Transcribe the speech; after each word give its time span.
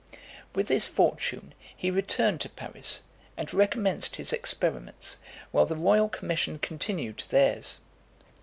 With 0.55 0.65
this 0.67 0.87
fortune 0.87 1.53
he 1.77 1.91
returned 1.91 2.41
to 2.41 2.49
Paris, 2.49 3.03
and 3.37 3.53
recommenced 3.53 4.15
his 4.15 4.33
experiments, 4.33 5.17
while 5.51 5.67
the 5.67 5.75
royal 5.75 6.09
commission 6.09 6.57
continued 6.57 7.19
theirs. 7.29 7.77